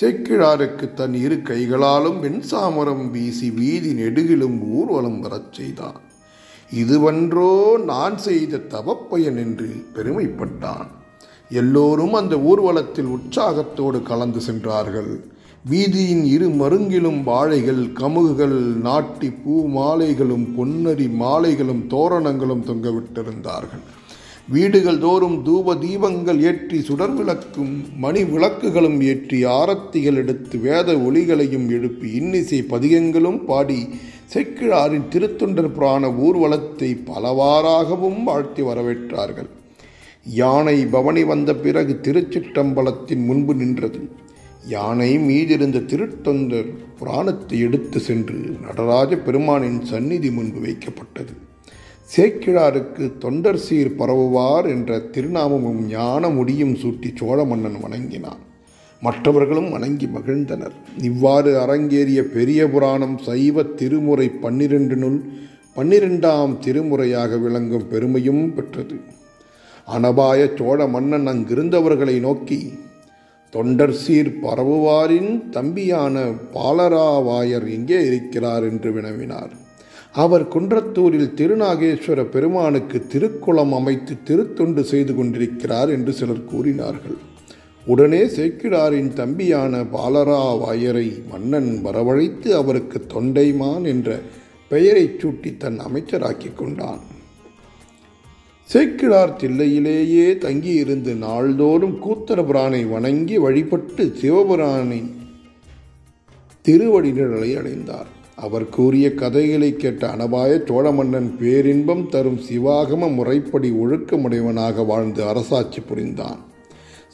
சேக்கிழாருக்கு 0.00 0.94
தன் 0.94 1.14
இரு 1.14 1.42
கைகளாலும் 1.42 2.22
வெண்சாமரம் 2.22 3.10
வீசி 3.10 3.50
வீதி 3.50 3.92
நெடுகிலும் 3.92 4.58
ஊர்வலம் 4.70 5.20
வரச் 5.20 5.52
செய்தான். 5.52 6.00
இதுவன்றோ 6.74 7.82
நான் 7.84 8.18
செய்த 8.18 8.56
தவப்பயன் 8.56 9.36
என்று 9.36 9.86
பெருமைப்பட்டான். 9.94 10.88
எல்லோரும் 11.48 12.14
அந்த 12.14 12.36
ஊர்வலத்தில் 12.36 13.04
உற்சாகத்தோடு 13.04 14.02
கலந்து 14.02 14.40
சென்றார்கள். 14.40 15.33
வீதியின் 15.70 16.24
இரு 16.32 16.46
மருங்கிலும் 16.60 17.20
வாழைகள் 17.28 17.80
கமுகுகள் 17.98 18.56
நாட்டி 18.86 19.28
பூ 19.42 19.54
மாலைகளும் 19.76 20.42
பொன்னரி 20.56 21.06
மாலைகளும் 21.20 21.80
தோரணங்களும் 21.92 22.64
தொங்கவிட்டிருந்தார்கள். 22.66 23.84
வீடுகள் 24.54 24.98
தோறும் 25.04 25.38
தூப 25.46 25.76
தீபங்கள் 25.84 26.40
ஏற்றி 26.50 26.78
சுடர் 26.88 27.14
விளக்கும் 27.18 27.72
மணி 28.04 28.24
விளக்குகளும் 28.32 28.98
ஏற்றி 29.12 29.38
ஆரத்திகள் 29.54 30.18
எடுத்து 30.22 30.58
வேத 30.66 30.96
ஒளிகளையும் 31.06 31.66
எழுப்பி 31.76 32.10
இன்னிசை 32.20 32.60
பதிகங்களும் 32.72 33.40
பாடி 33.50 33.80
செக்கிழாரின் 34.34 35.08
திருத்தொண்டர் 35.14 35.70
புராண 35.78 36.10
ஊர்வலத்தை 36.26 36.90
பலவாறாகவும் 37.08 38.20
வாழ்த்தி 38.28 38.64
வரவேற்றார்கள். 38.68 39.50
யானை 40.42 40.76
பவனி 40.96 41.24
வந்த 41.32 41.56
பிறகு 41.64 41.96
திருச்சிற்றம்பலத்தின் 42.04 43.24
முன்பு 43.30 43.54
நின்றது. 43.62 44.02
யானை 44.68 45.18
மீதிருந்த 45.18 45.78
திருத்தொந்தர் 45.90 46.68
புராணத்தை 46.98 47.58
எடுத்து 47.60 48.00
சென்று 48.00 48.38
நடராஜ 48.66 49.16
பெருமானின் 49.16 49.80
சந்நிதி 49.84 50.30
முன்பு 50.30 50.58
வைக்கப்பட்டது. 50.66 51.32
சேக்கிழாருக்கு 52.16 53.04
தொண்டர் 53.18 53.58
சீர் 53.58 53.96
பரவுவார் 53.96 54.66
என்ற 54.66 54.98
திருநாமமும் 55.14 55.80
ஞான 55.88 56.28
முடியும் 56.28 56.74
சூட்டி 56.74 57.10
சோழ 57.14 57.44
மன்னன் 57.44 57.78
வணங்கினான். 57.80 58.42
மற்றவர்களும் 59.02 59.70
வணங்கி 59.70 60.06
மகிழ்ந்தனர். 60.06 60.76
இவ்வாறு 61.02 61.50
அரங்கேறிய 61.64 62.22
பெரிய 62.36 62.68
புராணம் 62.68 63.18
சைவ 63.18 63.62
திருமுறை 63.62 64.30
பன்னிரண்டினுள் 64.42 65.18
பன்னிரெண்டாம் 65.76 66.54
திருமுறையாக 66.64 67.40
விளங்கும் 67.40 67.88
பெருமையும் 67.88 68.54
பெற்றது. 68.54 68.96
அனபாய 69.88 70.40
சோழ 70.56 70.86
மன்னன் 70.86 71.26
அங்கிருந்தவர்களை 71.26 72.20
நோக்கி 72.20 72.58
தொண்டர் 73.54 73.92
சீர் 73.92 74.30
பரவுவாரின் 74.42 75.32
தம்பியான 75.50 76.22
பாலராவாயர் 76.54 77.66
எங்கே 77.76 78.00
இருக்கிறார் 78.06 78.64
என்று 78.70 78.90
வினவினார். 78.92 79.52
அவர் 80.22 80.44
குன்றத்தூரில் 80.48 81.30
திருநாகேஸ்வர 81.40 82.24
பெருமானுக்கு 82.24 82.98
திருக்குளம் 83.12 83.74
அமைத்து 83.78 84.16
திருத்தொண்டு 84.24 84.84
செய்து 84.84 85.14
கொண்டிருக்கிறார் 85.14 85.88
என்று 85.88 86.12
சிலர் 86.12 86.44
கூறினார்கள். 86.44 87.16
உடனே 87.86 88.22
சேக்கிடாரின் 88.36 89.12
தம்பியான 89.12 89.82
பாலராவாயரை 89.96 91.08
மன்னன் 91.30 91.72
வரவழைத்து 91.84 92.50
அவருக்கு 92.60 93.00
தொண்டைமான் 93.14 93.86
என்ற 93.94 94.20
பெயரைச் 94.68 95.18
சூட்டி 95.20 95.56
தன் 95.56 95.80
அமைச்சராக்கிக் 95.88 96.56
கொண்டான். 96.56 97.02
சேக்கிழார் 98.70 99.32
தில்லையிலேயே 99.40 100.38
தங்கியிருந்து 100.38 101.14
நாள்தோறும் 101.14 101.96
கூத்தரபுரானை 102.04 102.80
வணங்கி 102.88 103.36
வழிபட்டு 103.38 104.04
சிவபுரானின் 104.20 105.10
திருவடி 106.62 107.10
நிழலை 107.10 107.50
அடைந்தார். 107.56 108.08
அவர் 108.36 108.68
கூறிய 108.68 109.14
கதைகளை 109.14 109.76
கேட்ட 109.76 110.02
அனபாய 110.14 110.54
சோழ 110.66 110.90
மன்னன் 110.90 111.36
பேரின்பம் 111.38 112.08
தரும் 112.08 112.40
சிவாகம 112.48 113.14
முறைப்படி 113.14 113.70
ஒழுக்கமுடையவனாக 113.70 114.86
வாழ்ந்து 114.86 115.24
அரசாட்சி 115.24 115.80
புரிந்தான். 115.80 116.40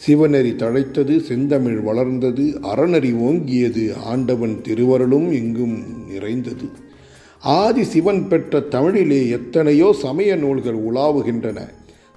சிவநெறி 0.06 0.52
தழைத்தது 0.62 1.16
செந்தமிழ் 1.20 1.80
வளர்ந்தது 1.80 2.46
அறநெறி 2.62 3.12
ஓங்கியது 3.28 3.84
ஆண்டவன் 4.04 4.56
திருவருளும் 4.62 5.28
எங்கும் 5.32 5.76
நிறைந்தது. 6.08 6.68
ஆதி 7.42 7.82
சிவன் 7.82 8.28
பெற்ற 8.28 8.60
தமிழிலே 8.60 9.28
எத்தனையோ 9.28 9.92
சமய 9.92 10.36
நூல்கள் 10.36 10.78
உலாவுகின்றன. 10.88 11.58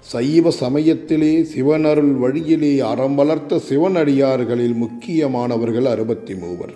சைவ 0.06 0.50
சமயத்திலே 0.50 1.42
சிவனருள் 1.42 2.12
வழியிலே 2.12 2.80
அறம் 2.80 3.14
வளர்த்த 3.14 3.60
சிவனடியார்களில் 3.68 4.74
முக்கியமானவர்கள் 4.74 5.84
அறுபத்தி 5.84 6.34
மூவர் 6.34 6.74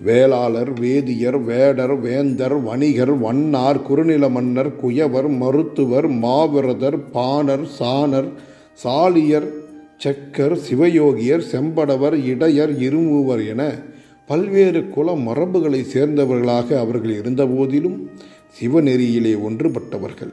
வேளாளர் 0.00 0.72
வேதியர் 0.80 1.38
வேடர் 1.38 1.94
வேந்தர் 1.96 2.56
வணிகர் 2.60 3.14
வண்ணார் 3.18 3.82
குறுநில 3.82 4.28
மன்னர் 4.28 4.72
குயவர் 4.76 5.28
மருத்துவர் 5.28 6.08
மாவிரதர் 6.08 6.98
பாணர் 7.12 7.66
சாணர் 7.78 8.30
சாலியர் 8.82 9.48
செக்கர் 9.98 10.56
சிவயோகியர் 10.56 11.44
செம்படவர் 11.52 12.16
இடையர் 12.24 12.78
இருமூவர் 12.78 13.46
என 13.46 13.62
பல்வேறு 14.26 14.88
குல 14.88 15.14
மரபுகளை 15.14 15.80
சேர்ந்தவர்களாக 15.82 16.78
அவர்கள் 16.78 17.12
இருந்தபோதிலும் 17.20 18.10
சிவநெறியிலே 18.58 19.32
ஒன்றுபட்டவர்கள். 19.48 20.32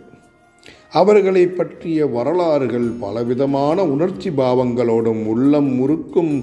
அவர்களை 0.91 1.47
பற்றிய 1.47 2.05
வரலாறுகள் 2.05 2.87
பலவிதமான 2.99 3.85
உணர்ச்சி 3.85 4.29
பாவங்களோடும் 4.29 5.21
உள்ளம் 5.25 5.71
முறுக்கும் 5.75 6.33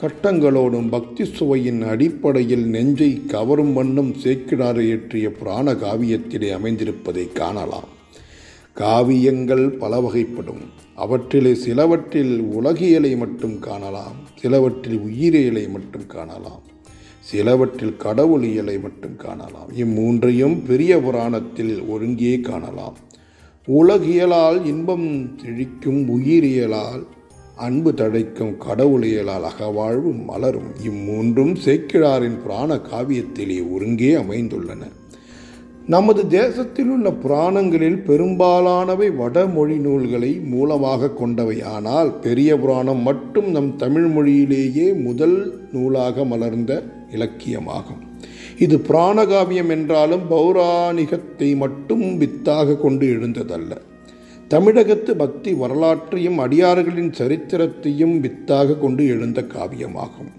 கட்டங்களோடும் 0.00 0.88
பக்தி 0.88 1.24
சுவையின் 1.24 1.82
அடிப்படையில் 1.82 2.66
நெஞ்சை 2.66 3.22
கவரும் 3.26 3.72
வண்ணம் 3.72 4.12
சேக்கிடாறு 4.22 4.80
இயற்றிய 4.80 5.30
புராண 5.30 5.72
காவியத்திலே 5.72 6.50
அமைந்திருப்பதை 6.58 7.32
காணலாம். 7.32 7.90
காவியங்கள் 8.76 9.68
பல 9.68 10.00
வகைப்படும் 10.00 10.64
அவற்றிலே 10.96 11.54
சிலவற்றில் 11.54 12.40
உலகியலை 12.40 13.16
மட்டும் 13.16 13.58
காணலாம் 13.58 14.18
சிலவற்றில் 14.34 15.00
உயிரியலை 15.08 15.68
மட்டும் 15.68 16.06
காணலாம். 16.06 16.62
சிலவற்றில் 17.30 17.96
கடவுளியலை 17.96 18.80
மட்டும் 18.80 19.16
காணலாம். 19.16 19.70
இம்மூன்றையும் 19.76 20.56
பெரிய 20.66 21.00
புராணத்தில் 21.00 21.82
ஒருங்கே 21.82 22.40
காணலாம். 22.40 22.96
உலகியலால் 23.68 24.64
இன்பம் 24.64 25.08
செழிக்கும் 25.42 26.00
உயிரியலால் 26.08 27.02
அன்பு 27.56 27.90
தழைக்கும் 27.92 28.54
கடவுளியலால் 28.68 29.46
அகவாழ்வு 29.50 30.12
மலரும். 30.24 30.70
இம்மூன்றும் 30.88 31.54
சேக்கிழாரின் 31.64 32.38
புராண 32.42 32.80
காவியத்திலே 32.90 33.72
ஒருங்கே 33.72 34.14
அமைந்துள்ளன. 34.14 34.82
நமது 35.86 36.22
தேசத்தில் 36.26 36.88
உள்ள 36.88 37.12
புராணங்களில் 37.12 37.98
பெரும்பாலானவை 37.98 39.10
வடமொழி 39.10 39.76
நூல்களை 39.76 40.32
மூலமாக 40.54 41.10
கொண்டவை. 41.10 41.62
ஆனால் 41.62 42.10
பெரிய 42.18 42.56
புராணம் 42.58 43.02
மட்டும் 43.02 43.50
நம் 43.50 43.76
தமிழ் 43.76 44.06
மொழியிலேயே 44.06 44.92
முதல் 44.92 45.38
நூலாக 45.72 46.24
மலர்ந்த 46.24 46.82
இலக்கியமாகும். 47.12 48.02
இது 48.58 48.76
பிராணகாவியம் 48.78 49.68
என்றாலும் 49.68 50.24
பௌராணிகத்தை 50.30 51.56
மட்டும் 51.56 52.18
வித்தாக 52.18 52.76
கொண்டு 52.76 53.06
எழுந்ததல்ல. 53.06 53.72
தமிழகத்து 54.48 55.16
பக்தி 55.16 55.52
வரலாற்றையும் 55.52 56.38
அடியார்களின் 56.38 57.12
சரித்திரத்தையும் 57.18 58.20
வித்தாக 58.20 58.74
கொண்டு 58.74 59.06
எழுந்த 59.06 59.40
காவியமாகும். 59.42 60.30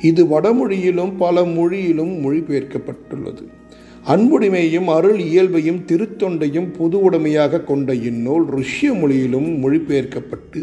இது 0.00 0.24
வடமொழியிலும் 0.24 1.12
பல 1.18 1.44
மொழியிலும் 1.44 2.14
மொழிபெயர்க்கப்பட்டுள்ளது. 2.24 3.44
அன்புடைமையும் 4.06 4.84
அருள் 4.84 5.18
இயல்பையும் 5.18 5.82
திருத்தொண்டையும் 5.86 6.66
பொது 6.78 7.10
உடைமையாக 7.10 7.60
கொண்ட 7.60 7.94
இந்நூல் 7.94 8.44
ருஷ்ய 8.48 8.98
மொழியிலும் 9.00 9.48
மொழிபெயர்க்கப்பட்டு 9.62 10.60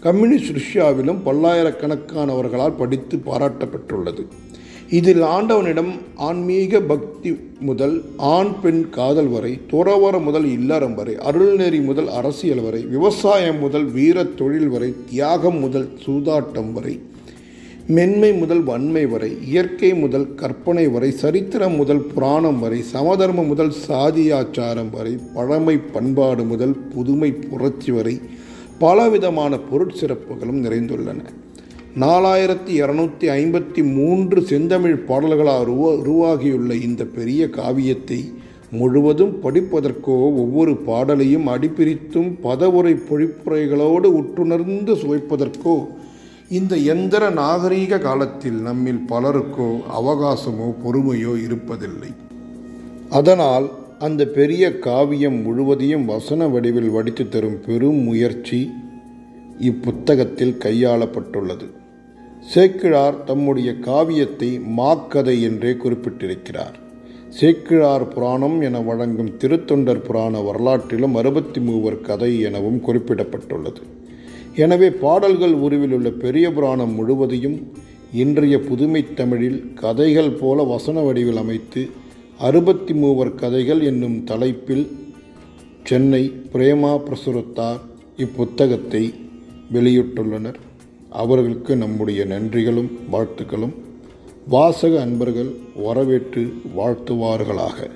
கம்யூனிஸ்ட் 0.00 0.54
ருஷ்யாவிலும் 0.56 1.20
பல்லாயிரக்கணக்கானவர்களால் 1.26 2.76
படித்து 2.76 3.16
பாராட்டப்பட்டுள்ளது. 3.26 4.24
இதில் 4.96 5.22
ஆண்டவனிடம் 5.34 5.92
ஆன்மீக 6.16 6.80
பக்தி 6.80 7.30
முதல் 7.60 7.94
ஆண் 8.16 8.50
பெண் 8.60 8.90
காதல் 8.90 9.28
வரை 9.28 9.52
துறவரம் 9.70 10.22
முதல் 10.22 10.48
இல்லறம் 10.50 10.94
வரை 10.94 11.14
அருள்நெறி 11.28 11.80
முதல் 11.84 12.08
அரசியல் 12.08 12.60
வரை 12.60 12.80
விவசாயம் 12.86 13.58
முதல் 13.58 13.86
வீர 13.90 14.24
தொழில் 14.24 14.68
வரை 14.68 14.90
தியாகம் 15.10 15.58
முதல் 15.58 15.88
சூதாட்டம் 16.04 16.72
வரை 16.72 16.94
மென்மை 17.86 18.30
முதல் 18.32 18.62
வன்மை 18.62 19.04
வரை 19.06 19.30
இயற்கை 19.44 19.94
முதல் 19.94 20.34
கற்பனை 20.34 20.86
வரை 20.88 21.10
சரித்திரம் 21.10 21.76
முதல் 21.76 22.02
புராணம் 22.14 22.60
வரை 22.60 22.80
சமதர்மம் 22.82 23.46
முதல் 23.46 23.72
சாதியாச்சாரம் 23.88 24.90
வரை 24.90 25.14
பழமை 25.34 25.76
பண்பாடு 25.94 26.44
முதல் 26.44 26.76
புதுமை 26.94 27.30
புரட்சி 27.32 27.92
வரை 27.92 28.20
பலவிதமான 28.78 29.58
பொருட்சிறப்புகளும் 29.70 30.60
நிறைந்துள்ளன. 30.62 31.22
நாலாயிரத்தி 32.00 32.72
இரநூத்தி 32.82 33.26
ஐம்பத்தி 33.30 33.82
மூன்று 33.94 34.42
செந்தமிழ் 34.42 34.94
பாடல்களால் 34.96 35.64
உருவா 35.64 35.98
உருவாகியுள்ள 35.98 36.74
இந்த 36.74 37.04
பெரிய 37.04 37.48
காவியத்தை 37.48 38.18
முழுவதும் 38.70 39.34
படிப்பதற்கோ 39.42 40.14
ஒவ்வொரு 40.42 40.74
பாடலையும் 40.76 41.46
அடிப்பிரித்தும் 41.46 42.30
பதவுரை 42.42 42.94
பொழிப்புரைகளோடு 43.08 44.08
உற்றுணர்ந்து 44.20 44.94
சுவைப்பதற்கோ 44.94 45.76
இந்த 46.48 46.76
எந்திர 46.94 47.28
நாகரீக 47.30 47.98
காலத்தில் 47.98 48.58
நம்மில் 48.60 49.02
பலருக்கோ 49.08 49.68
அவகாசமோ 49.98 50.70
பொறுமையோ 50.84 51.34
இருப்பதில்லை. 51.46 52.10
அதனால் 53.10 53.68
அந்த 53.98 54.26
பெரிய 54.26 54.78
காவியம் 54.78 55.42
முழுவதையும் 55.42 56.04
வசன 56.04 56.48
வடிவில் 56.48 56.90
வடித்து 56.90 57.28
தரும் 57.28 57.60
பெரும் 57.60 58.02
முயற்சி 58.02 58.70
இப்புத்தகத்தில் 59.60 60.58
கையாளப்பட்டுள்ளது. 60.58 61.68
சேக்கிழார் 62.50 63.16
தம்முடைய 63.24 63.70
காவியத்தை 63.86 64.48
மாக்கதை 64.78 65.34
என்றே 65.48 65.72
குறிப்பிட்டிருக்கிறார். 65.82 66.76
சேக்கிழார் 67.38 68.04
புராணம் 68.14 68.56
என 68.60 68.80
வழங்கும் 68.80 69.30
திருத்தொண்டர் 69.42 70.02
புராண 70.06 70.40
வரலாற்றிலும் 70.40 71.14
அறுபத்தி 71.20 71.60
மூவர் 71.60 72.00
கதை 72.08 72.30
எனவும் 72.48 72.80
குறிப்பிடப்பட்டுள்ளது. 72.86 73.82
எனவே 74.56 74.88
பாடல்கள் 75.04 75.54
உருவில் 75.66 75.94
உள்ள 75.98 76.08
பெரிய 76.24 76.46
புராணம் 76.52 76.94
முழுவதையும் 76.94 77.58
இன்றைய 78.22 78.56
புதுமை 78.68 79.02
தமிழில் 79.20 79.60
கதைகள் 79.74 80.32
போல 80.40 80.64
வசன 80.72 81.00
வடிவில் 81.00 81.40
அமைத்து 81.44 81.82
அறுபத்தி 82.48 82.94
மூவர் 82.94 83.34
கதைகள் 83.34 83.80
என்னும் 83.90 84.18
தலைப்பில் 84.24 84.84
சென்னை 85.82 86.22
பிரேமா 86.52 86.92
பிரசுரத்தார் 87.06 87.80
இப்புத்தகத்தை 88.16 89.04
வெளியிட்டுள்ளனர். 89.72 90.60
அவர்களுக்கு 91.12 91.76
நம்முடைய 91.76 92.24
நன்றிகளும் 92.24 92.90
வாழ்த்துக்களும். 93.12 93.74
வாசக 94.48 95.00
அன்பர்கள் 95.00 95.50
வரவேற்று 95.76 96.54
வாழ்த்துவார்களாக. 96.76 97.90